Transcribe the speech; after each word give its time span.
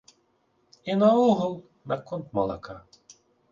І 0.93 0.95
наогул, 1.01 1.53
наконт 1.93 2.35
малака. 2.41 2.77